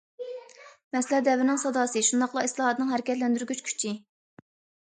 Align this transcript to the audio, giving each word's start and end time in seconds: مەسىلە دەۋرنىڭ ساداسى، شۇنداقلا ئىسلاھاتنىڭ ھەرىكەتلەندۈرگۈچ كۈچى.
مەسىلە 0.95 1.19
دەۋرنىڭ 1.27 1.59
ساداسى، 1.65 2.03
شۇنداقلا 2.09 2.47
ئىسلاھاتنىڭ 2.49 2.91
ھەرىكەتلەندۈرگۈچ 2.95 3.63
كۈچى. 3.69 3.93